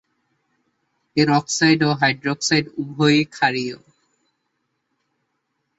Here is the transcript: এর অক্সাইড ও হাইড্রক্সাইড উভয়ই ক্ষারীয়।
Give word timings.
এর 1.17 1.29
অক্সাইড 1.31 1.79
ও 1.83 1.89
হাইড্রক্সাইড 2.01 2.65
উভয়ই 2.81 3.23
ক্ষারীয়। 3.35 3.77